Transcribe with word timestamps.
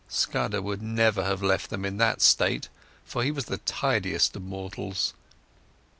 Scudder 0.07 0.63
would 0.63 0.81
never 0.81 1.23
have 1.23 1.43
left 1.43 1.69
them 1.69 1.85
in 1.85 1.97
that 1.97 2.23
state, 2.23 2.69
for 3.05 3.23
he 3.23 3.29
was 3.29 3.45
the 3.45 3.59
tidiest 3.59 4.35
of 4.35 4.41
mortals. 4.41 5.13